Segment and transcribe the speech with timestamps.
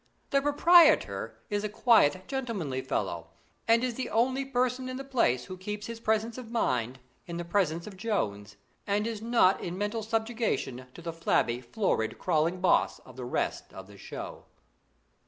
[0.31, 3.27] The proprietor is a quiet, gentlemanly fellow,
[3.67, 7.37] and is the only person in the place who keeps his presence of mind in
[7.37, 12.59] the presence of Jones, and is not in mental subjugation to the flabby, florid, crawling
[12.59, 14.45] boss of the rest of the show.